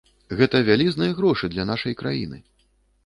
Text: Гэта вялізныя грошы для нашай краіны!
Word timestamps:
Гэта 0.39 0.61
вялізныя 0.69 1.13
грошы 1.19 1.51
для 1.55 1.67
нашай 1.73 1.99
краіны! 2.01 2.43